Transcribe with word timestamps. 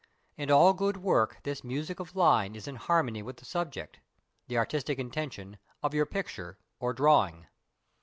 In 0.35 0.49
all 0.49 0.73
good 0.73 0.97
work 0.97 1.43
this 1.43 1.63
music 1.63 1.99
of 1.99 2.15
line 2.15 2.55
is 2.55 2.67
in 2.67 2.75
harmony 2.77 3.21
with 3.21 3.37
the 3.37 3.45
subject 3.45 3.99
(the 4.47 4.57
artistic 4.57 4.97
intention) 4.97 5.59
of 5.83 5.93
your 5.93 6.07
picture 6.07 6.57
or 6.79 6.91
drawing. 6.91 7.45